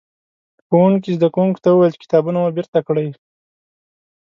[0.67, 3.07] ښوونکي؛ زدکوونکو ته وويل چې کتابونه مو بېرته کړئ.